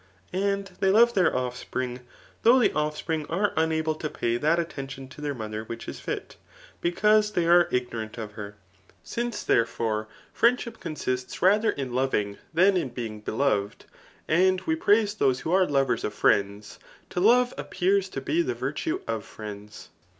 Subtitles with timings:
[0.33, 1.99] And they love thdr o&pring,
[2.41, 6.37] though the offspring are unable to pay that attention to their mother which is fit,
[6.81, 8.55] because they are ignorant of hen
[9.03, 13.85] Since, therefore, friendship censists rather in loving than in being beloved,
[14.27, 16.79] and we pndse those who arg lovei^ of friends,
[17.11, 19.89] to love appears to be the virtue of friends.